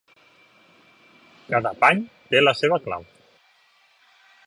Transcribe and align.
Cada 1.53 1.73
pany 1.85 2.03
té 2.33 2.43
la 2.45 2.57
seva 2.63 2.83
clau. 2.87 3.09